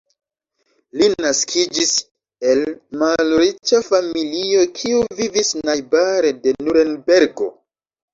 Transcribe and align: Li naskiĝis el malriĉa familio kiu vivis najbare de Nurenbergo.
Li 0.99 1.07
naskiĝis 1.23 1.91
el 2.51 2.61
malriĉa 3.01 3.81
familio 3.89 4.63
kiu 4.79 5.03
vivis 5.21 5.53
najbare 5.71 6.33
de 6.47 6.55
Nurenbergo. 6.65 7.51